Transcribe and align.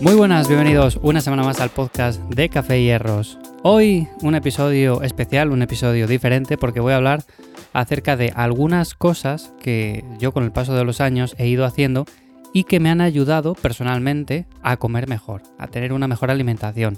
Muy 0.00 0.14
buenas, 0.14 0.46
bienvenidos 0.46 1.00
una 1.02 1.20
semana 1.20 1.42
más 1.42 1.60
al 1.60 1.70
podcast 1.70 2.22
de 2.28 2.48
Café 2.48 2.80
y 2.80 2.84
Hierros. 2.84 3.36
Hoy 3.64 4.06
un 4.22 4.36
episodio 4.36 5.02
especial, 5.02 5.50
un 5.50 5.60
episodio 5.60 6.06
diferente 6.06 6.56
porque 6.56 6.78
voy 6.78 6.92
a 6.92 6.96
hablar 6.96 7.24
acerca 7.72 8.16
de 8.16 8.32
algunas 8.36 8.94
cosas 8.94 9.52
que 9.60 10.04
yo 10.20 10.32
con 10.32 10.44
el 10.44 10.52
paso 10.52 10.76
de 10.76 10.84
los 10.84 11.00
años 11.00 11.34
he 11.36 11.48
ido 11.48 11.64
haciendo 11.64 12.06
y 12.54 12.62
que 12.62 12.78
me 12.78 12.90
han 12.90 13.00
ayudado 13.00 13.54
personalmente 13.54 14.46
a 14.62 14.76
comer 14.76 15.08
mejor, 15.08 15.42
a 15.58 15.66
tener 15.66 15.92
una 15.92 16.06
mejor 16.06 16.30
alimentación. 16.30 16.96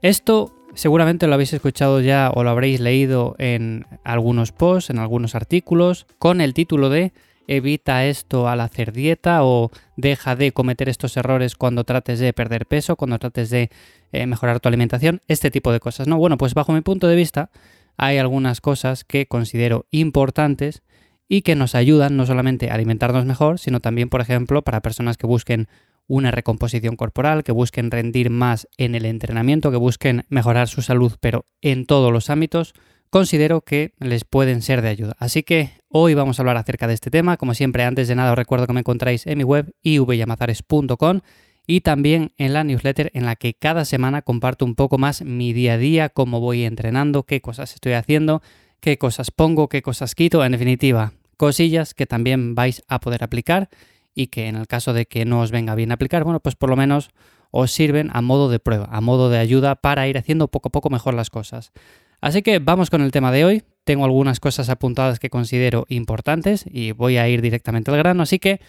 Esto 0.00 0.54
seguramente 0.72 1.26
lo 1.26 1.34
habéis 1.34 1.52
escuchado 1.52 2.00
ya 2.00 2.30
o 2.34 2.44
lo 2.44 2.50
habréis 2.50 2.80
leído 2.80 3.34
en 3.36 3.84
algunos 4.04 4.52
posts, 4.52 4.88
en 4.88 5.00
algunos 5.00 5.34
artículos, 5.34 6.06
con 6.18 6.40
el 6.40 6.54
título 6.54 6.88
de 6.88 7.12
evita 7.50 8.06
esto 8.06 8.48
al 8.48 8.60
hacer 8.60 8.92
dieta 8.92 9.42
o 9.42 9.72
deja 9.96 10.36
de 10.36 10.52
cometer 10.52 10.88
estos 10.88 11.16
errores 11.16 11.56
cuando 11.56 11.82
trates 11.82 12.20
de 12.20 12.32
perder 12.32 12.64
peso, 12.64 12.94
cuando 12.94 13.18
trates 13.18 13.50
de 13.50 13.70
eh, 14.12 14.24
mejorar 14.26 14.60
tu 14.60 14.68
alimentación, 14.68 15.20
este 15.26 15.50
tipo 15.50 15.72
de 15.72 15.80
cosas, 15.80 16.06
¿no? 16.06 16.16
Bueno, 16.16 16.38
pues 16.38 16.54
bajo 16.54 16.72
mi 16.72 16.80
punto 16.80 17.08
de 17.08 17.16
vista 17.16 17.50
hay 17.96 18.18
algunas 18.18 18.60
cosas 18.60 19.02
que 19.02 19.26
considero 19.26 19.86
importantes 19.90 20.82
y 21.28 21.42
que 21.42 21.56
nos 21.56 21.74
ayudan 21.74 22.16
no 22.16 22.24
solamente 22.24 22.70
a 22.70 22.74
alimentarnos 22.74 23.26
mejor, 23.26 23.58
sino 23.58 23.80
también, 23.80 24.08
por 24.08 24.20
ejemplo, 24.20 24.62
para 24.62 24.80
personas 24.80 25.16
que 25.16 25.26
busquen 25.26 25.66
una 26.06 26.30
recomposición 26.30 26.94
corporal, 26.94 27.42
que 27.42 27.52
busquen 27.52 27.90
rendir 27.90 28.30
más 28.30 28.68
en 28.78 28.94
el 28.94 29.04
entrenamiento, 29.04 29.72
que 29.72 29.76
busquen 29.76 30.24
mejorar 30.28 30.68
su 30.68 30.82
salud, 30.82 31.14
pero 31.20 31.46
en 31.62 31.84
todos 31.86 32.12
los 32.12 32.30
ámbitos, 32.30 32.74
considero 33.10 33.60
que 33.60 33.92
les 33.98 34.24
pueden 34.24 34.62
ser 34.62 34.82
de 34.82 34.88
ayuda. 34.88 35.16
Así 35.18 35.42
que 35.42 35.72
hoy 35.88 36.14
vamos 36.14 36.38
a 36.38 36.42
hablar 36.42 36.56
acerca 36.56 36.86
de 36.86 36.94
este 36.94 37.10
tema. 37.10 37.36
Como 37.36 37.54
siempre, 37.54 37.84
antes 37.84 38.08
de 38.08 38.14
nada 38.14 38.32
os 38.32 38.38
recuerdo 38.38 38.66
que 38.66 38.72
me 38.72 38.80
encontráis 38.80 39.26
en 39.26 39.38
mi 39.38 39.44
web 39.44 39.74
ivyamazares.com 39.82 41.20
y 41.66 41.82
también 41.82 42.32
en 42.38 42.52
la 42.52 42.64
newsletter 42.64 43.10
en 43.14 43.26
la 43.26 43.36
que 43.36 43.54
cada 43.54 43.84
semana 43.84 44.22
comparto 44.22 44.64
un 44.64 44.74
poco 44.74 44.98
más 44.98 45.22
mi 45.22 45.52
día 45.52 45.74
a 45.74 45.78
día, 45.78 46.08
cómo 46.08 46.40
voy 46.40 46.64
entrenando, 46.64 47.24
qué 47.24 47.40
cosas 47.40 47.74
estoy 47.74 47.92
haciendo, 47.92 48.42
qué 48.80 48.98
cosas 48.98 49.30
pongo, 49.30 49.68
qué 49.68 49.82
cosas 49.82 50.14
quito, 50.14 50.44
en 50.44 50.52
definitiva, 50.52 51.12
cosillas 51.36 51.94
que 51.94 52.06
también 52.06 52.54
vais 52.54 52.82
a 52.88 52.98
poder 53.00 53.22
aplicar 53.22 53.68
y 54.14 54.28
que 54.28 54.48
en 54.48 54.56
el 54.56 54.66
caso 54.66 54.92
de 54.92 55.06
que 55.06 55.24
no 55.24 55.40
os 55.40 55.50
venga 55.50 55.74
bien 55.74 55.92
aplicar, 55.92 56.24
bueno, 56.24 56.40
pues 56.40 56.56
por 56.56 56.70
lo 56.70 56.76
menos 56.76 57.10
os 57.50 57.72
sirven 57.72 58.10
a 58.12 58.22
modo 58.22 58.48
de 58.48 58.58
prueba, 58.58 58.88
a 58.90 59.00
modo 59.00 59.30
de 59.30 59.38
ayuda 59.38 59.76
para 59.76 60.08
ir 60.08 60.18
haciendo 60.18 60.48
poco 60.48 60.68
a 60.68 60.72
poco 60.72 60.90
mejor 60.90 61.14
las 61.14 61.30
cosas. 61.30 61.72
Así 62.20 62.42
que 62.42 62.58
vamos 62.58 62.90
con 62.90 63.02
el 63.02 63.12
tema 63.12 63.32
de 63.32 63.44
hoy. 63.44 63.62
Tengo 63.84 64.04
algunas 64.04 64.40
cosas 64.40 64.68
apuntadas 64.68 65.18
que 65.18 65.30
considero 65.30 65.86
importantes 65.88 66.64
y 66.70 66.92
voy 66.92 67.16
a 67.16 67.28
ir 67.28 67.40
directamente 67.40 67.90
al 67.90 67.96
grano. 67.96 68.22
Así 68.22 68.38
que 68.38 68.60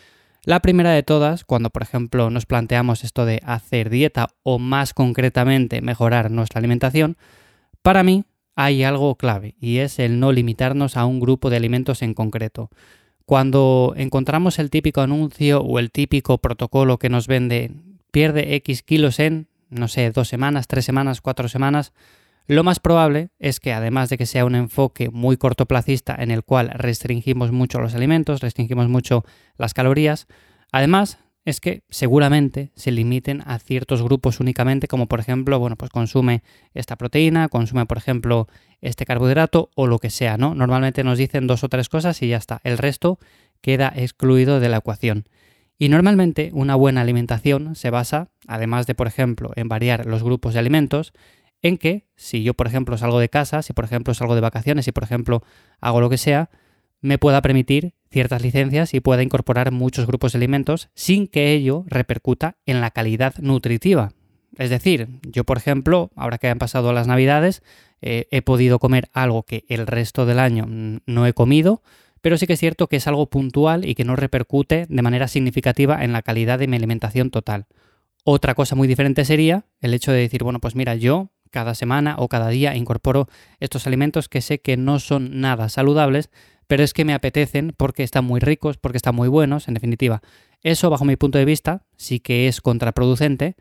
la 0.43 0.61
primera 0.61 0.91
de 0.91 1.03
todas, 1.03 1.43
cuando 1.43 1.69
por 1.69 1.83
ejemplo 1.83 2.29
nos 2.29 2.45
planteamos 2.45 3.03
esto 3.03 3.25
de 3.25 3.41
hacer 3.45 3.89
dieta 3.89 4.29
o 4.43 4.57
más 4.57 4.93
concretamente 4.93 5.81
mejorar 5.81 6.31
nuestra 6.31 6.59
alimentación, 6.59 7.17
para 7.81 8.03
mí 8.03 8.23
hay 8.55 8.83
algo 8.83 9.15
clave 9.15 9.55
y 9.59 9.77
es 9.77 9.99
el 9.99 10.19
no 10.19 10.31
limitarnos 10.31 10.97
a 10.97 11.05
un 11.05 11.19
grupo 11.19 11.49
de 11.49 11.57
alimentos 11.57 12.01
en 12.01 12.13
concreto. 12.13 12.69
Cuando 13.25 13.93
encontramos 13.97 14.59
el 14.59 14.69
típico 14.69 15.01
anuncio 15.01 15.61
o 15.61 15.79
el 15.79 15.91
típico 15.91 16.39
protocolo 16.39 16.97
que 16.97 17.09
nos 17.09 17.27
vende 17.27 17.71
pierde 18.11 18.55
X 18.55 18.83
kilos 18.83 19.19
en, 19.19 19.47
no 19.69 19.87
sé, 19.87 20.11
dos 20.11 20.27
semanas, 20.27 20.67
tres 20.67 20.85
semanas, 20.85 21.21
cuatro 21.21 21.47
semanas, 21.47 21.93
lo 22.47 22.63
más 22.63 22.79
probable 22.79 23.29
es 23.39 23.59
que 23.59 23.73
además 23.73 24.09
de 24.09 24.17
que 24.17 24.25
sea 24.25 24.45
un 24.45 24.55
enfoque 24.55 25.09
muy 25.09 25.37
cortoplacista 25.37 26.15
en 26.17 26.31
el 26.31 26.43
cual 26.43 26.69
restringimos 26.73 27.51
mucho 27.51 27.79
los 27.79 27.95
alimentos, 27.95 28.41
restringimos 28.41 28.89
mucho 28.89 29.23
las 29.57 29.73
calorías, 29.73 30.27
además 30.71 31.19
es 31.43 31.59
que 31.59 31.83
seguramente 31.89 32.71
se 32.75 32.91
limiten 32.91 33.41
a 33.45 33.57
ciertos 33.57 34.03
grupos 34.03 34.39
únicamente, 34.39 34.87
como 34.87 35.07
por 35.07 35.19
ejemplo, 35.19 35.57
bueno, 35.59 35.75
pues 35.75 35.89
consume 35.89 36.43
esta 36.73 36.97
proteína, 36.97 37.49
consume 37.49 37.85
por 37.85 37.97
ejemplo 37.97 38.47
este 38.81 39.05
carbohidrato 39.05 39.71
o 39.75 39.87
lo 39.87 39.99
que 39.99 40.09
sea, 40.09 40.37
¿no? 40.37 40.53
Normalmente 40.53 41.03
nos 41.03 41.17
dicen 41.17 41.47
dos 41.47 41.63
o 41.63 41.69
tres 41.69 41.89
cosas 41.89 42.21
y 42.21 42.27
ya 42.27 42.37
está, 42.37 42.61
el 42.63 42.77
resto 42.77 43.17
queda 43.61 43.91
excluido 43.95 44.59
de 44.59 44.69
la 44.69 44.77
ecuación. 44.77 45.25
Y 45.79 45.89
normalmente 45.89 46.51
una 46.53 46.75
buena 46.75 47.01
alimentación 47.01 47.75
se 47.75 47.89
basa, 47.89 48.29
además 48.47 48.85
de 48.85 48.93
por 48.93 49.07
ejemplo 49.07 49.51
en 49.55 49.67
variar 49.67 50.05
los 50.05 50.21
grupos 50.21 50.53
de 50.53 50.59
alimentos, 50.59 51.11
en 51.61 51.77
que 51.77 52.07
si 52.15 52.43
yo, 52.43 52.53
por 52.53 52.67
ejemplo, 52.67 52.97
salgo 52.97 53.19
de 53.19 53.29
casa, 53.29 53.61
si 53.61 53.73
por 53.73 53.85
ejemplo 53.85 54.13
salgo 54.13 54.35
de 54.35 54.41
vacaciones, 54.41 54.85
si 54.85 54.91
por 54.91 55.03
ejemplo 55.03 55.43
hago 55.79 56.01
lo 56.01 56.09
que 56.09 56.17
sea, 56.17 56.49
me 57.01 57.17
pueda 57.17 57.41
permitir 57.41 57.93
ciertas 58.11 58.41
licencias 58.41 58.93
y 58.93 58.99
pueda 58.99 59.23
incorporar 59.23 59.71
muchos 59.71 60.05
grupos 60.05 60.33
de 60.33 60.37
alimentos 60.37 60.89
sin 60.93 61.27
que 61.27 61.53
ello 61.53 61.83
repercuta 61.87 62.57
en 62.65 62.81
la 62.81 62.91
calidad 62.91 63.35
nutritiva. 63.39 64.13
Es 64.57 64.69
decir, 64.69 65.07
yo 65.23 65.43
por 65.43 65.57
ejemplo, 65.57 66.11
ahora 66.15 66.37
que 66.37 66.49
han 66.49 66.59
pasado 66.59 66.93
las 66.93 67.07
navidades, 67.07 67.63
eh, 68.01 68.27
he 68.31 68.41
podido 68.41 68.79
comer 68.79 69.09
algo 69.13 69.43
que 69.43 69.65
el 69.69 69.87
resto 69.87 70.25
del 70.25 70.39
año 70.39 70.65
no 70.67 71.25
he 71.25 71.33
comido, 71.33 71.81
pero 72.21 72.37
sí 72.37 72.47
que 72.47 72.53
es 72.53 72.59
cierto 72.59 72.87
que 72.87 72.97
es 72.97 73.07
algo 73.07 73.29
puntual 73.29 73.85
y 73.85 73.95
que 73.95 74.05
no 74.05 74.15
repercute 74.15 74.85
de 74.87 75.01
manera 75.01 75.27
significativa 75.27 76.03
en 76.03 76.11
la 76.11 76.21
calidad 76.21 76.59
de 76.59 76.67
mi 76.67 76.77
alimentación 76.77 77.31
total. 77.31 77.65
Otra 78.23 78.53
cosa 78.53 78.75
muy 78.75 78.87
diferente 78.87 79.25
sería 79.25 79.65
el 79.79 79.93
hecho 79.93 80.11
de 80.11 80.19
decir, 80.19 80.43
bueno, 80.43 80.59
pues 80.59 80.75
mira, 80.75 80.93
yo 80.95 81.31
cada 81.51 81.75
semana 81.75 82.15
o 82.17 82.27
cada 82.27 82.49
día 82.49 82.75
incorporo 82.75 83.27
estos 83.59 83.85
alimentos 83.85 84.29
que 84.29 84.41
sé 84.41 84.59
que 84.59 84.77
no 84.77 84.99
son 84.99 85.39
nada 85.41 85.69
saludables, 85.69 86.29
pero 86.67 86.83
es 86.83 86.93
que 86.93 87.05
me 87.05 87.13
apetecen 87.13 87.73
porque 87.75 88.03
están 88.03 88.25
muy 88.25 88.39
ricos, 88.39 88.77
porque 88.77 88.97
están 88.97 89.13
muy 89.13 89.27
buenos, 89.27 89.67
en 89.67 89.73
definitiva. 89.73 90.21
Eso, 90.63 90.89
bajo 90.89 91.05
mi 91.05 91.17
punto 91.17 91.37
de 91.37 91.45
vista, 91.45 91.83
sí 91.97 92.19
que 92.19 92.47
es 92.47 92.61
contraproducente, 92.61 93.55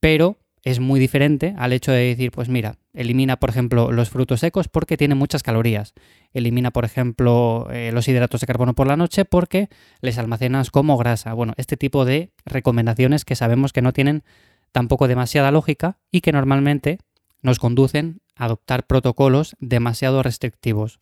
pero 0.00 0.38
es 0.64 0.78
muy 0.78 1.00
diferente 1.00 1.54
al 1.58 1.72
hecho 1.72 1.92
de 1.92 2.04
decir, 2.04 2.30
pues 2.30 2.48
mira, 2.48 2.76
elimina, 2.92 3.36
por 3.38 3.50
ejemplo, 3.50 3.90
los 3.90 4.10
frutos 4.10 4.40
secos 4.40 4.68
porque 4.68 4.96
tienen 4.96 5.18
muchas 5.18 5.42
calorías. 5.42 5.92
Elimina, 6.32 6.70
por 6.70 6.84
ejemplo, 6.84 7.68
eh, 7.72 7.90
los 7.92 8.06
hidratos 8.06 8.40
de 8.40 8.46
carbono 8.46 8.74
por 8.74 8.86
la 8.86 8.96
noche 8.96 9.24
porque 9.24 9.68
les 10.00 10.18
almacenas 10.18 10.70
como 10.70 10.96
grasa. 10.96 11.32
Bueno, 11.34 11.54
este 11.56 11.76
tipo 11.76 12.04
de 12.04 12.30
recomendaciones 12.44 13.24
que 13.24 13.34
sabemos 13.34 13.72
que 13.72 13.82
no 13.82 13.92
tienen 13.92 14.22
tampoco 14.70 15.08
demasiada 15.08 15.50
lógica 15.50 15.98
y 16.10 16.20
que 16.20 16.32
normalmente 16.32 16.98
nos 17.42 17.58
conducen 17.58 18.20
a 18.36 18.46
adoptar 18.46 18.86
protocolos 18.86 19.56
demasiado 19.60 20.22
restrictivos. 20.22 20.98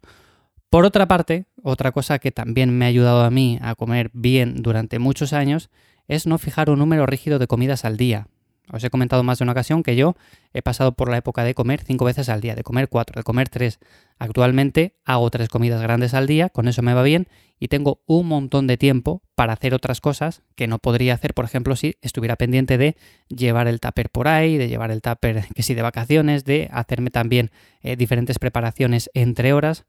Por 0.71 0.85
otra 0.85 1.07
parte, 1.07 1.47
otra 1.63 1.93
cosa 1.93 2.19
que 2.19 2.33
también 2.33 2.77
me 2.77 2.85
ha 2.85 2.89
ayudado 2.89 3.23
a 3.23 3.31
mí 3.31 3.59
a 3.63 3.75
comer 3.75 4.11
bien 4.13 4.63
durante 4.63 4.99
muchos 4.99 5.33
años 5.33 5.71
es 6.09 6.27
no 6.27 6.39
fijar 6.39 6.71
un 6.71 6.79
número 6.79 7.07
rígido 7.07 7.39
de 7.39 7.47
comidas 7.47 7.85
al 7.85 7.97
día. 7.97 8.29
Os 8.73 8.85
he 8.85 8.91
comentado 8.91 9.23
más 9.23 9.39
de 9.39 9.45
una 9.45 9.53
ocasión 9.53 9.83
que 9.83 9.97
yo 9.97 10.15
he 10.53 10.63
pasado 10.63 10.93
por 10.93 11.11
la 11.11 11.17
época 11.17 11.45
de 11.45 11.55
comer 11.55 11.83
cinco 11.85 12.05
veces 12.05 12.29
al 12.29 12.41
día, 12.41 12.55
de 12.55 12.63
comer 12.63 12.89
cuatro, 12.89 13.19
de 13.19 13.23
comer 13.23 13.49
tres. 13.49 13.81
Actualmente 14.19 14.95
hago 15.05 15.31
tres 15.31 15.49
comidas 15.49 15.83
grandes 15.83 16.15
al 16.15 16.27
día, 16.27 16.49
con 16.49 16.69
eso 16.69 16.83
me 16.83 16.95
va 16.95 17.03
bien 17.03 17.29
y 17.59 17.69
tengo 17.69 18.03
un 18.07 18.27
montón 18.27 18.67
de 18.67 18.77
tiempo 18.77 19.23
para 19.35 19.53
hacer 19.53 19.75
otras 19.75 20.01
cosas 20.01 20.43
que 20.55 20.67
no 20.67 20.79
podría 20.79 21.15
hacer, 21.15 21.35
por 21.35 21.45
ejemplo, 21.45 21.77
si 21.77 21.97
estuviera 22.01 22.37
pendiente 22.37 22.79
de 22.79 22.97
llevar 23.29 23.69
el 23.69 23.81
tupper 23.81 24.11
por 24.11 24.29
ahí, 24.29 24.57
de 24.57 24.69
llevar 24.69 24.91
el 24.91 25.03
tupper 25.03 25.45
que 25.55 25.63
sí 25.63 25.75
de 25.75 25.83
vacaciones, 25.83 26.45
de 26.45 26.69
hacerme 26.73 27.11
también 27.11 27.51
eh, 27.83 27.97
diferentes 27.97 28.39
preparaciones 28.39 29.11
entre 29.15 29.53
horas. 29.53 29.85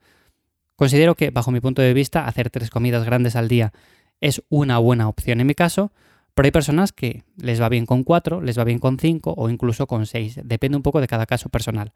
Considero 0.75 1.16
que, 1.16 1.30
bajo 1.30 1.52
mi 1.52 1.59
punto 1.59 1.81
de 1.81 1.94
vista, 1.94 2.28
hacer 2.28 2.50
tres 2.50 2.69
comidas 2.69 3.06
grandes 3.06 3.36
al 3.36 3.48
día 3.48 3.72
es 4.22 4.44
una 4.50 4.78
buena 4.78 5.09
opción 5.09 5.42
en 5.42 5.48
mi 5.48 5.56
caso, 5.56 5.92
pero 6.41 6.47
hay 6.47 6.52
personas 6.53 6.91
que 6.91 7.22
les 7.38 7.62
va 7.62 7.69
bien 7.69 7.85
con 7.85 8.03
cuatro, 8.03 8.41
les 8.41 8.57
va 8.57 8.63
bien 8.63 8.79
con 8.79 8.97
cinco 8.97 9.35
o 9.38 9.47
incluso 9.47 9.85
con 9.85 10.07
seis. 10.07 10.40
Depende 10.44 10.75
un 10.75 10.81
poco 10.81 11.00
de 11.00 11.06
cada 11.07 11.28
caso 11.28 11.50
personal. 11.50 11.94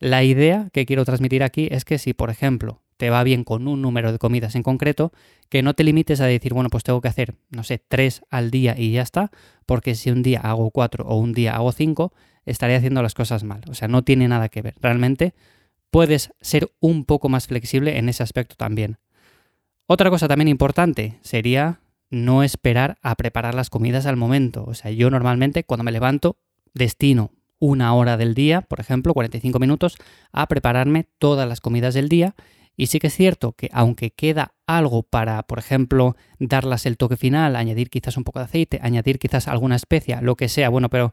La 0.00 0.22
idea 0.22 0.68
que 0.74 0.84
quiero 0.84 1.06
transmitir 1.06 1.42
aquí 1.42 1.68
es 1.70 1.86
que 1.86 1.96
si, 1.96 2.12
por 2.12 2.28
ejemplo, 2.28 2.82
te 2.98 3.08
va 3.08 3.24
bien 3.24 3.42
con 3.42 3.66
un 3.66 3.80
número 3.80 4.12
de 4.12 4.18
comidas 4.18 4.54
en 4.54 4.62
concreto, 4.62 5.14
que 5.48 5.62
no 5.62 5.72
te 5.72 5.82
limites 5.82 6.20
a 6.20 6.26
decir, 6.26 6.52
bueno, 6.52 6.68
pues 6.68 6.84
tengo 6.84 7.00
que 7.00 7.08
hacer, 7.08 7.36
no 7.48 7.62
sé, 7.62 7.82
tres 7.88 8.20
al 8.28 8.50
día 8.50 8.74
y 8.76 8.92
ya 8.92 9.00
está, 9.00 9.30
porque 9.64 9.94
si 9.94 10.10
un 10.10 10.22
día 10.22 10.40
hago 10.40 10.70
cuatro 10.70 11.06
o 11.06 11.16
un 11.16 11.32
día 11.32 11.56
hago 11.56 11.72
cinco, 11.72 12.12
estaré 12.44 12.76
haciendo 12.76 13.00
las 13.00 13.14
cosas 13.14 13.44
mal. 13.44 13.62
O 13.70 13.72
sea, 13.72 13.88
no 13.88 14.04
tiene 14.04 14.28
nada 14.28 14.50
que 14.50 14.60
ver. 14.60 14.74
Realmente 14.82 15.32
puedes 15.90 16.34
ser 16.42 16.70
un 16.80 17.06
poco 17.06 17.30
más 17.30 17.46
flexible 17.46 17.96
en 17.96 18.10
ese 18.10 18.22
aspecto 18.22 18.56
también. 18.56 18.98
Otra 19.86 20.10
cosa 20.10 20.28
también 20.28 20.48
importante 20.48 21.18
sería 21.22 21.80
no 22.16 22.42
esperar 22.42 22.98
a 23.02 23.14
preparar 23.14 23.54
las 23.54 23.70
comidas 23.70 24.06
al 24.06 24.16
momento. 24.16 24.64
O 24.66 24.74
sea, 24.74 24.90
yo 24.90 25.10
normalmente 25.10 25.64
cuando 25.64 25.84
me 25.84 25.92
levanto 25.92 26.36
destino 26.74 27.30
una 27.58 27.94
hora 27.94 28.16
del 28.16 28.34
día, 28.34 28.62
por 28.62 28.80
ejemplo, 28.80 29.14
45 29.14 29.58
minutos, 29.58 29.96
a 30.32 30.46
prepararme 30.46 31.06
todas 31.18 31.48
las 31.48 31.60
comidas 31.60 31.94
del 31.94 32.08
día. 32.08 32.34
Y 32.76 32.88
sí 32.88 32.98
que 32.98 33.06
es 33.06 33.14
cierto 33.14 33.52
que 33.52 33.70
aunque 33.72 34.10
queda 34.10 34.54
algo 34.66 35.02
para, 35.02 35.42
por 35.44 35.58
ejemplo, 35.58 36.16
darlas 36.38 36.84
el 36.84 36.98
toque 36.98 37.16
final, 37.16 37.56
añadir 37.56 37.88
quizás 37.88 38.16
un 38.18 38.24
poco 38.24 38.40
de 38.40 38.44
aceite, 38.44 38.80
añadir 38.82 39.18
quizás 39.18 39.48
alguna 39.48 39.76
especia, 39.76 40.20
lo 40.20 40.36
que 40.36 40.48
sea, 40.48 40.68
bueno, 40.68 40.90
pero 40.90 41.12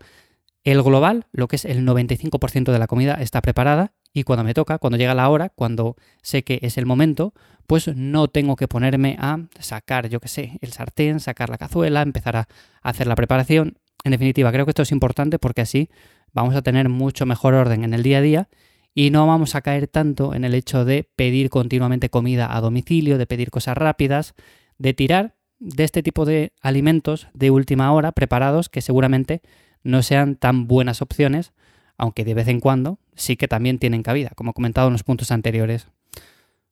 el 0.66 0.82
global, 0.82 1.28
lo 1.32 1.48
que 1.48 1.56
es 1.56 1.66
el 1.66 1.86
95% 1.86 2.72
de 2.72 2.80
la 2.80 2.88
comida 2.88 3.16
está 3.16 3.42
preparada 3.42 3.94
y 4.13 4.24
cuando 4.24 4.44
me 4.44 4.54
toca, 4.54 4.77
cuando 4.77 4.98
llega 4.98 5.15
la 5.15 5.30
hora, 5.30 5.50
cuando 5.50 5.95
sé 6.21 6.44
que 6.44 6.60
es 6.62 6.77
el 6.77 6.86
momento, 6.86 7.33
pues 7.68 7.88
no 7.95 8.27
tengo 8.27 8.56
que 8.56 8.68
ponerme 8.68 9.18
a 9.19 9.39
sacar, 9.60 10.10
yo 10.10 10.19
qué 10.19 10.27
sé, 10.27 10.57
el 10.62 10.71
sartén, 10.71 11.19
sacar 11.19 11.50
la 11.50 11.57
cazuela, 11.57 12.01
empezar 12.01 12.36
a 12.36 12.48
hacer 12.81 13.07
la 13.07 13.15
preparación. 13.15 13.77
En 14.04 14.12
definitiva, 14.12 14.51
creo 14.51 14.65
que 14.65 14.71
esto 14.71 14.83
es 14.83 14.92
importante 14.92 15.39
porque 15.39 15.62
así 15.62 15.89
vamos 16.33 16.56
a 16.56 16.62
tener 16.62 16.89
mucho 16.89 17.25
mejor 17.25 17.54
orden 17.54 17.83
en 17.83 17.94
el 17.94 18.04
día 18.04 18.19
a 18.19 18.21
día 18.21 18.50
y 18.94 19.10
no 19.10 19.25
vamos 19.25 19.56
a 19.56 19.62
caer 19.62 19.88
tanto 19.88 20.36
en 20.36 20.44
el 20.44 20.54
hecho 20.54 20.86
de 20.86 21.09
pedir 21.16 21.50
continuamente 21.50 22.09
comida 22.09 22.56
a 22.56 22.62
domicilio, 22.62 23.18
de 23.18 23.25
pedir 23.25 23.50
cosas 23.50 23.77
rápidas, 23.77 24.36
de 24.77 24.94
tirar 24.94 25.36
de 25.59 25.83
este 25.83 26.04
tipo 26.04 26.25
de 26.25 26.54
alimentos 26.62 27.27
de 27.33 27.50
última 27.50 27.92
hora 27.94 28.12
preparados 28.12 28.69
que 28.69 28.81
seguramente 28.81 29.42
no 29.81 30.04
sean 30.04 30.36
tan 30.36 30.68
buenas 30.68 31.01
opciones, 31.01 31.54
aunque 31.98 32.25
de 32.25 32.34
vez 32.34 32.48
en 32.48 32.60
cuando 32.60 33.00
sí 33.16 33.38
que 33.38 33.48
también 33.48 33.80
tienen 33.80 34.04
cabida, 34.04 34.31
como 34.36 34.54
comentado 34.54 34.88
en 34.88 34.94
los 34.94 35.04
puntos 35.04 35.31
anteriores. 35.31 35.88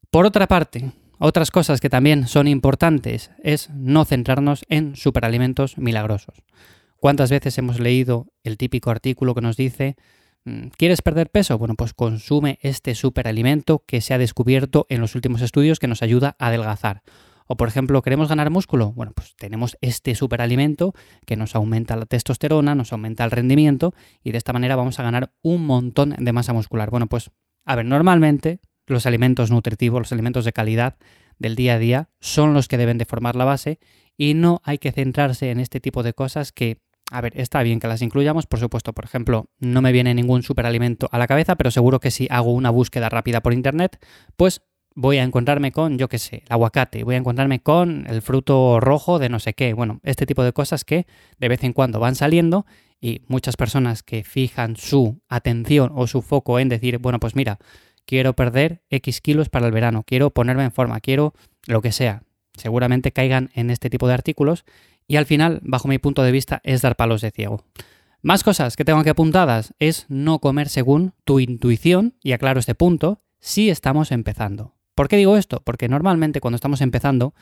Por 0.09 0.25
otra 0.25 0.47
parte, 0.47 0.91
otras 1.19 1.51
cosas 1.51 1.79
que 1.79 1.89
también 1.89 2.27
son 2.27 2.47
importantes 2.47 3.31
es 3.44 3.69
no 3.69 4.06
centrarnos 4.06 4.65
en 4.69 4.95
superalimentos 4.95 5.77
milagrosos. 5.77 6.41
¿Cuántas 6.97 7.31
veces 7.31 7.57
hemos 7.57 7.79
leído 7.79 8.27
el 8.44 8.57
típico 8.57 8.91
artículo 8.91 9.33
que 9.33 9.41
nos 9.41 9.57
dice 9.57 9.95
mm, 10.45 10.68
¿Quieres 10.77 11.01
perder 11.01 11.29
peso? 11.29 11.57
Bueno, 11.57 11.75
pues 11.75 11.94
consume 11.94 12.59
este 12.62 12.95
superalimento 12.95 13.83
que 13.85 14.01
se 14.01 14.13
ha 14.13 14.18
descubierto 14.18 14.85
en 14.89 15.01
los 15.01 15.15
últimos 15.15 15.41
estudios 15.41 15.79
que 15.79 15.88
nos 15.88 16.01
ayuda 16.01 16.35
a 16.39 16.47
adelgazar. 16.47 17.03
O 17.51 17.57
por 17.57 17.68
ejemplo, 17.68 18.01
¿queremos 18.01 18.30
ganar 18.30 18.50
músculo? 18.50 18.94
Bueno, 18.94 19.12
pues 19.13 19.36
tenemos 19.36 19.77
este 19.81 20.15
superalimento 20.15 20.94
que 21.25 21.36
nos 21.36 21.53
aumenta 21.53 21.98
la 21.98 22.06
testosterona, 22.06 22.75
nos 22.75 22.94
aumenta 22.94 23.25
el 23.25 23.31
rendimiento 23.31 23.94
y 24.24 24.31
de 24.31 24.38
esta 24.38 24.53
manera 24.53 24.77
vamos 24.77 25.01
a 25.01 25.03
ganar 25.03 25.33
un 25.42 25.65
montón 25.65 26.15
de 26.18 26.31
masa 26.31 26.53
muscular. 26.53 26.89
Bueno, 26.89 27.07
pues 27.07 27.30
a 27.65 27.75
ver, 27.75 27.86
normalmente 27.86 28.62
los 28.88 29.06
alimentos 29.06 29.51
nutritivos, 29.51 30.00
los 30.00 30.13
alimentos 30.13 30.45
de 30.45 30.53
calidad 30.53 30.95
del 31.39 31.57
día 31.57 31.74
a 31.74 31.77
día 31.77 32.09
son 32.21 32.53
los 32.53 32.69
que 32.69 32.77
deben 32.77 32.98
de 32.98 33.03
formar 33.03 33.36
la 33.36 33.44
base 33.44 33.80
y 34.15 34.33
no 34.33 34.62
hay 34.63 34.77
que 34.77 34.94
centrarse 34.94 35.51
en 35.51 35.59
este 35.59 35.81
tipo 35.81 36.04
de 36.04 36.13
cosas 36.13 36.54
que, 36.54 36.77
a 37.12 37.19
ver, 37.19 37.33
está 37.36 37.63
bien 37.63 37.81
que 37.81 37.88
las 37.89 38.01
incluyamos, 38.01 38.45
por 38.45 38.62
supuesto, 38.62 38.94
por 38.94 39.04
ejemplo, 39.04 39.50
no 39.59 39.81
me 39.81 39.92
viene 39.92 40.13
ningún 40.13 40.44
superalimento 40.44 41.09
a 41.12 41.18
la 41.18 41.27
cabeza, 41.27 41.57
pero 41.57 41.69
seguro 41.69 42.00
que 42.00 42.12
si 42.12 42.27
hago 42.30 42.54
una 42.54 42.69
búsqueda 42.69 43.09
rápida 43.09 43.42
por 43.42 43.51
internet, 43.51 44.00
pues 44.38 44.62
voy 44.95 45.17
a 45.17 45.23
encontrarme 45.23 45.71
con, 45.71 45.97
yo 45.97 46.09
qué 46.09 46.19
sé, 46.19 46.43
el 46.45 46.51
aguacate, 46.53 47.03
voy 47.03 47.15
a 47.15 47.19
encontrarme 47.19 47.61
con 47.61 48.05
el 48.07 48.21
fruto 48.21 48.79
rojo 48.79 49.19
de 49.19 49.29
no 49.29 49.39
sé 49.39 49.53
qué. 49.53 49.73
Bueno, 49.73 49.99
este 50.03 50.25
tipo 50.25 50.43
de 50.43 50.53
cosas 50.53 50.83
que 50.83 51.07
de 51.39 51.47
vez 51.47 51.63
en 51.63 51.73
cuando 51.73 51.99
van 51.99 52.15
saliendo 52.15 52.65
y 52.99 53.21
muchas 53.27 53.57
personas 53.57 54.03
que 54.03 54.23
fijan 54.23 54.75
su 54.75 55.21
atención 55.27 55.91
o 55.95 56.07
su 56.07 56.21
foco 56.21 56.59
en 56.59 56.69
decir, 56.69 56.99
bueno, 56.99 57.19
pues 57.19 57.35
mira, 57.35 57.57
quiero 58.05 58.33
perder 58.33 58.83
X 58.89 59.21
kilos 59.21 59.49
para 59.49 59.65
el 59.65 59.71
verano, 59.71 60.03
quiero 60.05 60.29
ponerme 60.31 60.65
en 60.65 60.71
forma, 60.71 60.99
quiero 60.99 61.33
lo 61.67 61.81
que 61.81 61.91
sea. 61.91 62.23
Seguramente 62.53 63.11
caigan 63.11 63.49
en 63.53 63.69
este 63.69 63.89
tipo 63.89 64.07
de 64.07 64.13
artículos 64.13 64.65
y 65.07 65.15
al 65.15 65.25
final, 65.25 65.59
bajo 65.63 65.87
mi 65.87 65.97
punto 65.97 66.23
de 66.23 66.31
vista, 66.31 66.61
es 66.63 66.81
dar 66.81 66.95
palos 66.95 67.21
de 67.21 67.31
ciego. 67.31 67.63
Más 68.21 68.44
cosas 68.44 68.75
que 68.75 68.85
tengo 68.85 68.99
aquí 68.99 69.09
apuntadas 69.09 69.73
es 69.79 70.05
no 70.07 70.39
comer 70.39 70.69
según 70.69 71.13
tu 71.23 71.39
intuición, 71.39 72.15
y 72.21 72.33
aclaro 72.33 72.59
este 72.59 72.75
punto, 72.75 73.23
si 73.39 73.71
estamos 73.71 74.11
empezando. 74.11 74.75
¿Por 74.95 75.07
qué 75.07 75.17
digo 75.17 75.38
esto? 75.38 75.61
Porque 75.63 75.88
normalmente 75.88 76.41
cuando 76.41 76.55
estamos 76.55 76.81
empezando, 76.81 77.33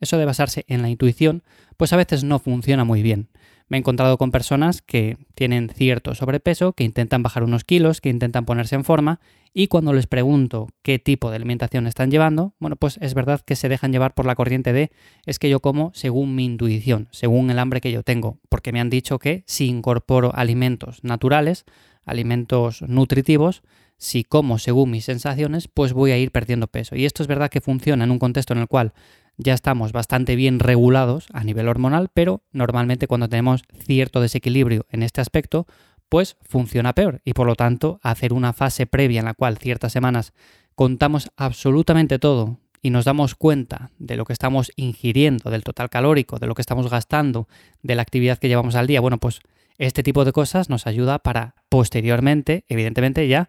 eso 0.00 0.18
de 0.18 0.24
basarse 0.24 0.64
en 0.68 0.82
la 0.82 0.90
intuición, 0.90 1.42
pues 1.76 1.92
a 1.92 1.96
veces 1.96 2.24
no 2.24 2.38
funciona 2.38 2.84
muy 2.84 3.02
bien. 3.02 3.28
Me 3.68 3.78
he 3.78 3.80
encontrado 3.80 4.18
con 4.18 4.30
personas 4.30 4.82
que 4.82 5.16
tienen 5.34 5.70
cierto 5.70 6.14
sobrepeso, 6.14 6.74
que 6.74 6.84
intentan 6.84 7.22
bajar 7.22 7.42
unos 7.44 7.64
kilos, 7.64 8.00
que 8.00 8.10
intentan 8.10 8.44
ponerse 8.44 8.74
en 8.74 8.84
forma, 8.84 9.20
y 9.54 9.68
cuando 9.68 9.92
les 9.92 10.06
pregunto 10.06 10.68
qué 10.82 10.98
tipo 10.98 11.30
de 11.30 11.36
alimentación 11.36 11.86
están 11.86 12.10
llevando, 12.10 12.54
bueno, 12.58 12.76
pues 12.76 12.98
es 13.00 13.14
verdad 13.14 13.40
que 13.40 13.56
se 13.56 13.68
dejan 13.68 13.92
llevar 13.92 14.14
por 14.14 14.26
la 14.26 14.34
corriente 14.34 14.72
de 14.72 14.90
es 15.26 15.38
que 15.38 15.48
yo 15.48 15.60
como 15.60 15.90
según 15.94 16.34
mi 16.34 16.44
intuición, 16.44 17.08
según 17.12 17.50
el 17.50 17.58
hambre 17.58 17.80
que 17.80 17.92
yo 17.92 18.02
tengo, 18.02 18.38
porque 18.48 18.72
me 18.72 18.80
han 18.80 18.90
dicho 18.90 19.18
que 19.18 19.44
si 19.46 19.68
incorporo 19.68 20.34
alimentos 20.34 21.04
naturales, 21.04 21.64
alimentos 22.04 22.82
nutritivos, 22.82 23.62
si 24.02 24.24
como 24.24 24.58
según 24.58 24.90
mis 24.90 25.04
sensaciones, 25.04 25.68
pues 25.68 25.92
voy 25.92 26.10
a 26.10 26.18
ir 26.18 26.32
perdiendo 26.32 26.66
peso. 26.66 26.96
Y 26.96 27.04
esto 27.04 27.22
es 27.22 27.28
verdad 27.28 27.50
que 27.50 27.60
funciona 27.60 28.02
en 28.02 28.10
un 28.10 28.18
contexto 28.18 28.52
en 28.52 28.58
el 28.58 28.66
cual 28.66 28.94
ya 29.36 29.54
estamos 29.54 29.92
bastante 29.92 30.34
bien 30.34 30.58
regulados 30.58 31.28
a 31.32 31.44
nivel 31.44 31.68
hormonal, 31.68 32.08
pero 32.12 32.42
normalmente 32.50 33.06
cuando 33.06 33.28
tenemos 33.28 33.62
cierto 33.78 34.20
desequilibrio 34.20 34.86
en 34.90 35.04
este 35.04 35.20
aspecto, 35.20 35.68
pues 36.08 36.36
funciona 36.42 36.94
peor. 36.94 37.20
Y 37.24 37.32
por 37.34 37.46
lo 37.46 37.54
tanto, 37.54 38.00
hacer 38.02 38.32
una 38.32 38.52
fase 38.52 38.86
previa 38.86 39.20
en 39.20 39.26
la 39.26 39.34
cual 39.34 39.56
ciertas 39.56 39.92
semanas 39.92 40.32
contamos 40.74 41.30
absolutamente 41.36 42.18
todo 42.18 42.58
y 42.82 42.90
nos 42.90 43.04
damos 43.04 43.36
cuenta 43.36 43.92
de 44.00 44.16
lo 44.16 44.24
que 44.24 44.32
estamos 44.32 44.72
ingiriendo, 44.74 45.48
del 45.48 45.62
total 45.62 45.90
calórico, 45.90 46.40
de 46.40 46.48
lo 46.48 46.56
que 46.56 46.62
estamos 46.62 46.90
gastando, 46.90 47.46
de 47.82 47.94
la 47.94 48.02
actividad 48.02 48.38
que 48.38 48.48
llevamos 48.48 48.74
al 48.74 48.88
día, 48.88 49.00
bueno, 49.00 49.18
pues 49.18 49.42
este 49.78 50.02
tipo 50.02 50.24
de 50.24 50.32
cosas 50.32 50.68
nos 50.68 50.88
ayuda 50.88 51.20
para 51.20 51.54
posteriormente, 51.68 52.64
evidentemente 52.66 53.28
ya, 53.28 53.46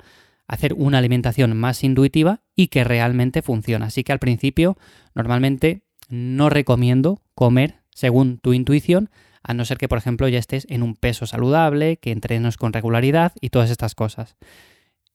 hacer 0.47 0.73
una 0.73 0.97
alimentación 0.97 1.55
más 1.57 1.83
intuitiva 1.83 2.41
y 2.55 2.67
que 2.67 2.83
realmente 2.83 3.41
funciona. 3.41 3.87
Así 3.87 4.03
que 4.03 4.11
al 4.11 4.19
principio 4.19 4.77
normalmente 5.15 5.83
no 6.09 6.49
recomiendo 6.49 7.21
comer 7.35 7.81
según 7.89 8.39
tu 8.39 8.53
intuición, 8.53 9.09
a 9.43 9.53
no 9.53 9.65
ser 9.65 9.77
que 9.77 9.89
por 9.89 9.97
ejemplo 9.97 10.27
ya 10.27 10.39
estés 10.39 10.65
en 10.69 10.83
un 10.83 10.95
peso 10.95 11.25
saludable, 11.25 11.97
que 11.97 12.11
entrenes 12.11 12.57
con 12.57 12.73
regularidad 12.73 13.33
y 13.41 13.49
todas 13.49 13.69
estas 13.69 13.95
cosas. 13.95 14.35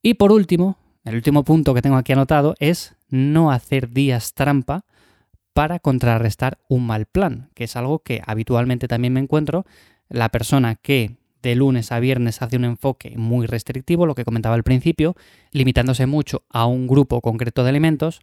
Y 0.02 0.14
por 0.14 0.32
último, 0.32 0.78
el 1.04 1.14
último 1.14 1.44
punto 1.44 1.74
que 1.74 1.82
tengo 1.82 1.96
aquí 1.96 2.12
anotado 2.12 2.54
es 2.58 2.94
no 3.08 3.50
hacer 3.50 3.90
días 3.90 4.34
trampa 4.34 4.84
para 5.52 5.78
contrarrestar 5.80 6.58
un 6.68 6.86
mal 6.86 7.06
plan, 7.06 7.50
que 7.54 7.64
es 7.64 7.74
algo 7.74 8.00
que 8.00 8.22
habitualmente 8.24 8.86
también 8.86 9.12
me 9.12 9.20
encuentro. 9.20 9.66
La 10.08 10.28
persona 10.28 10.76
que 10.76 11.17
de 11.42 11.54
lunes 11.54 11.92
a 11.92 12.00
viernes 12.00 12.42
hace 12.42 12.56
un 12.56 12.64
enfoque 12.64 13.14
muy 13.16 13.46
restrictivo, 13.46 14.06
lo 14.06 14.14
que 14.14 14.24
comentaba 14.24 14.54
al 14.54 14.64
principio, 14.64 15.16
limitándose 15.52 16.06
mucho 16.06 16.44
a 16.48 16.66
un 16.66 16.86
grupo 16.86 17.20
concreto 17.20 17.62
de 17.62 17.70
alimentos. 17.70 18.20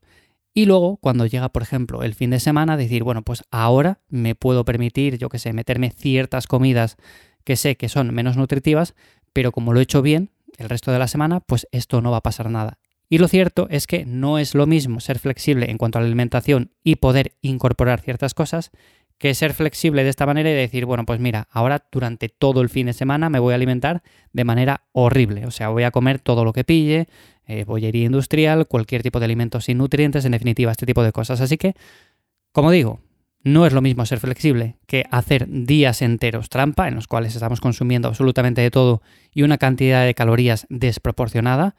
Y 0.53 0.65
luego, 0.65 0.97
cuando 0.97 1.25
llega, 1.25 1.49
por 1.49 1.63
ejemplo, 1.63 2.03
el 2.03 2.15
fin 2.15 2.29
de 2.29 2.39
semana, 2.39 2.77
decir, 2.77 3.03
bueno, 3.03 3.23
pues 3.23 3.43
ahora 3.51 3.99
me 4.07 4.35
puedo 4.35 4.63
permitir, 4.63 5.17
yo 5.17 5.29
que 5.29 5.39
sé, 5.39 5.51
meterme 5.53 5.91
ciertas 5.91 6.47
comidas 6.47 6.97
que 7.43 7.55
sé 7.55 7.75
que 7.75 7.89
son 7.89 8.13
menos 8.13 8.37
nutritivas, 8.37 8.95
pero 9.33 9.51
como 9.51 9.73
lo 9.73 9.79
he 9.79 9.83
hecho 9.83 10.01
bien 10.01 10.31
el 10.57 10.69
resto 10.69 10.91
de 10.91 10.99
la 10.99 11.07
semana, 11.07 11.41
pues 11.41 11.67
esto 11.71 12.01
no 12.01 12.11
va 12.11 12.17
a 12.17 12.23
pasar 12.23 12.49
nada. 12.49 12.79
Y 13.07 13.19
lo 13.19 13.27
cierto 13.27 13.67
es 13.69 13.85
que 13.85 14.05
no 14.05 14.39
es 14.39 14.55
lo 14.55 14.65
mismo 14.65 14.99
ser 14.99 15.19
flexible 15.19 15.69
en 15.69 15.77
cuanto 15.77 15.97
a 15.97 16.01
la 16.01 16.07
alimentación 16.07 16.71
y 16.83 16.95
poder 16.95 17.33
incorporar 17.41 18.01
ciertas 18.01 18.33
cosas 18.33 18.71
que 19.17 19.33
ser 19.33 19.53
flexible 19.53 20.03
de 20.03 20.09
esta 20.09 20.25
manera 20.25 20.49
y 20.49 20.53
decir, 20.53 20.85
bueno, 20.85 21.05
pues 21.05 21.19
mira, 21.19 21.47
ahora 21.51 21.85
durante 21.91 22.29
todo 22.29 22.61
el 22.61 22.69
fin 22.69 22.87
de 22.87 22.93
semana 22.93 23.29
me 23.29 23.39
voy 23.39 23.53
a 23.53 23.55
alimentar 23.55 24.03
de 24.33 24.43
manera 24.43 24.85
horrible. 24.91 25.45
O 25.45 25.51
sea, 25.51 25.69
voy 25.69 25.83
a 25.83 25.91
comer 25.91 26.19
todo 26.19 26.43
lo 26.43 26.51
que 26.53 26.63
pille, 26.63 27.07
eh, 27.47 27.63
bollería 27.63 28.05
industrial, 28.05 28.67
cualquier 28.67 29.03
tipo 29.03 29.19
de 29.19 29.25
alimentos 29.25 29.65
sin 29.65 29.77
nutrientes, 29.77 30.25
en 30.25 30.33
definitiva, 30.33 30.71
este 30.71 30.85
tipo 30.85 31.03
de 31.03 31.11
cosas. 31.11 31.39
Así 31.39 31.57
que, 31.57 31.75
como 32.51 32.71
digo, 32.71 32.99
no 33.43 33.65
es 33.65 33.73
lo 33.73 33.81
mismo 33.81 34.05
ser 34.05 34.19
flexible 34.19 34.77
que 34.87 35.05
hacer 35.11 35.47
días 35.47 36.01
enteros 36.01 36.49
trampa, 36.49 36.87
en 36.87 36.95
los 36.95 37.07
cuales 37.07 37.35
estamos 37.35 37.61
consumiendo 37.61 38.07
absolutamente 38.07 38.61
de 38.61 38.71
todo 38.71 39.01
y 39.33 39.43
una 39.43 39.57
cantidad 39.57 40.03
de 40.03 40.15
calorías 40.15 40.65
desproporcionada. 40.69 41.75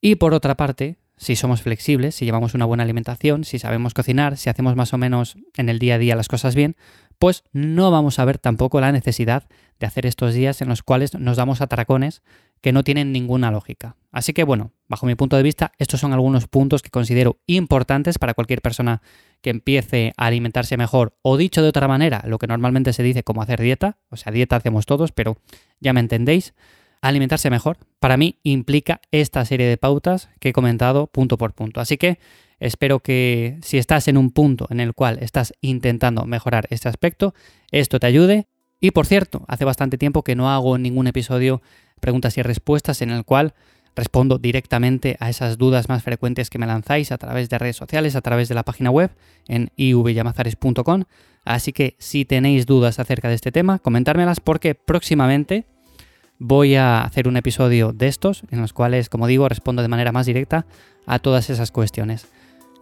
Y 0.00 0.16
por 0.16 0.34
otra 0.34 0.56
parte, 0.56 0.98
si 1.16 1.36
somos 1.36 1.62
flexibles, 1.62 2.14
si 2.14 2.24
llevamos 2.24 2.54
una 2.54 2.66
buena 2.66 2.82
alimentación, 2.82 3.44
si 3.44 3.58
sabemos 3.58 3.94
cocinar, 3.94 4.36
si 4.36 4.50
hacemos 4.50 4.76
más 4.76 4.92
o 4.92 4.98
menos 4.98 5.36
en 5.56 5.68
el 5.68 5.78
día 5.78 5.94
a 5.94 5.98
día 5.98 6.16
las 6.16 6.28
cosas 6.28 6.54
bien, 6.54 6.76
pues 7.18 7.44
no 7.52 7.90
vamos 7.90 8.18
a 8.18 8.24
ver 8.24 8.38
tampoco 8.38 8.80
la 8.80 8.92
necesidad 8.92 9.44
de 9.80 9.86
hacer 9.86 10.06
estos 10.06 10.34
días 10.34 10.60
en 10.60 10.68
los 10.68 10.82
cuales 10.82 11.14
nos 11.14 11.36
damos 11.36 11.60
atracones 11.60 12.22
que 12.60 12.72
no 12.72 12.84
tienen 12.84 13.12
ninguna 13.12 13.50
lógica. 13.50 13.96
Así 14.12 14.32
que 14.32 14.44
bueno, 14.44 14.72
bajo 14.88 15.06
mi 15.06 15.14
punto 15.14 15.36
de 15.36 15.42
vista, 15.42 15.72
estos 15.78 16.00
son 16.00 16.12
algunos 16.12 16.48
puntos 16.48 16.82
que 16.82 16.90
considero 16.90 17.38
importantes 17.46 18.18
para 18.18 18.34
cualquier 18.34 18.62
persona 18.62 19.02
que 19.40 19.50
empiece 19.50 20.12
a 20.16 20.26
alimentarse 20.26 20.76
mejor 20.76 21.16
o 21.22 21.36
dicho 21.36 21.62
de 21.62 21.68
otra 21.68 21.88
manera, 21.88 22.22
lo 22.26 22.38
que 22.38 22.46
normalmente 22.46 22.92
se 22.92 23.02
dice 23.02 23.22
como 23.22 23.42
hacer 23.42 23.60
dieta, 23.60 23.98
o 24.10 24.16
sea, 24.16 24.32
dieta 24.32 24.56
hacemos 24.56 24.86
todos, 24.86 25.12
pero 25.12 25.36
ya 25.80 25.92
me 25.92 26.00
entendéis 26.00 26.54
alimentarse 27.08 27.50
mejor, 27.50 27.78
para 28.00 28.16
mí 28.16 28.38
implica 28.42 29.00
esta 29.10 29.44
serie 29.44 29.66
de 29.66 29.76
pautas 29.76 30.28
que 30.40 30.50
he 30.50 30.52
comentado 30.52 31.06
punto 31.06 31.38
por 31.38 31.52
punto. 31.52 31.80
Así 31.80 31.96
que 31.96 32.18
espero 32.60 33.00
que 33.00 33.58
si 33.62 33.78
estás 33.78 34.08
en 34.08 34.16
un 34.16 34.30
punto 34.30 34.66
en 34.70 34.80
el 34.80 34.94
cual 34.94 35.18
estás 35.20 35.52
intentando 35.60 36.24
mejorar 36.24 36.66
este 36.70 36.88
aspecto, 36.88 37.34
esto 37.70 38.00
te 38.00 38.06
ayude. 38.06 38.48
Y 38.80 38.90
por 38.90 39.06
cierto, 39.06 39.44
hace 39.48 39.64
bastante 39.64 39.98
tiempo 39.98 40.22
que 40.22 40.36
no 40.36 40.50
hago 40.50 40.78
ningún 40.78 41.06
episodio 41.06 41.62
preguntas 42.00 42.36
y 42.38 42.42
respuestas 42.42 43.02
en 43.02 43.10
el 43.10 43.24
cual 43.24 43.54
respondo 43.96 44.38
directamente 44.38 45.16
a 45.20 45.30
esas 45.30 45.56
dudas 45.56 45.88
más 45.88 46.02
frecuentes 46.02 46.50
que 46.50 46.58
me 46.58 46.66
lanzáis 46.66 47.10
a 47.12 47.18
través 47.18 47.48
de 47.48 47.58
redes 47.58 47.76
sociales, 47.76 48.14
a 48.14 48.20
través 48.20 48.48
de 48.48 48.54
la 48.54 48.62
página 48.62 48.90
web 48.90 49.10
en 49.48 49.70
ivyamazares.com. 49.76 51.04
Así 51.44 51.72
que 51.72 51.96
si 51.98 52.24
tenéis 52.24 52.66
dudas 52.66 52.98
acerca 52.98 53.28
de 53.28 53.34
este 53.34 53.52
tema, 53.52 53.78
comentármelas 53.78 54.40
porque 54.40 54.74
próximamente 54.74 55.64
voy 56.38 56.74
a 56.74 57.02
hacer 57.02 57.28
un 57.28 57.36
episodio 57.36 57.92
de 57.92 58.08
estos 58.08 58.42
en 58.50 58.60
los 58.60 58.72
cuales, 58.72 59.08
como 59.08 59.26
digo, 59.26 59.48
respondo 59.48 59.82
de 59.82 59.88
manera 59.88 60.12
más 60.12 60.26
directa 60.26 60.66
a 61.06 61.18
todas 61.18 61.50
esas 61.50 61.70
cuestiones. 61.70 62.26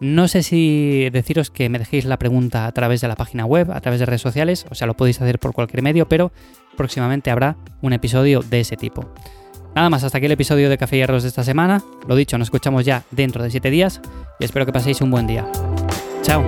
No 0.00 0.26
sé 0.28 0.42
si 0.42 1.08
deciros 1.12 1.50
que 1.50 1.68
me 1.68 1.78
dejéis 1.78 2.04
la 2.04 2.18
pregunta 2.18 2.66
a 2.66 2.72
través 2.72 3.00
de 3.00 3.08
la 3.08 3.14
página 3.14 3.46
web, 3.46 3.70
a 3.70 3.80
través 3.80 4.00
de 4.00 4.06
redes 4.06 4.22
sociales, 4.22 4.66
o 4.70 4.74
sea, 4.74 4.86
lo 4.86 4.94
podéis 4.94 5.20
hacer 5.20 5.38
por 5.38 5.52
cualquier 5.52 5.82
medio, 5.82 6.08
pero 6.08 6.32
próximamente 6.76 7.30
habrá 7.30 7.56
un 7.80 7.92
episodio 7.92 8.40
de 8.40 8.60
ese 8.60 8.76
tipo. 8.76 9.08
Nada 9.74 9.90
más, 9.90 10.04
hasta 10.04 10.18
aquí 10.18 10.26
el 10.26 10.32
episodio 10.32 10.68
de 10.68 10.78
Café 10.78 10.98
y 10.98 11.02
Arroz 11.02 11.22
de 11.22 11.28
esta 11.28 11.42
semana. 11.42 11.82
Lo 12.06 12.14
dicho, 12.14 12.38
nos 12.38 12.46
escuchamos 12.46 12.84
ya 12.84 13.04
dentro 13.10 13.42
de 13.42 13.50
7 13.50 13.70
días 13.70 14.00
y 14.38 14.44
espero 14.44 14.66
que 14.66 14.72
paséis 14.72 15.00
un 15.00 15.10
buen 15.10 15.26
día. 15.26 15.46
Chao. 16.22 16.44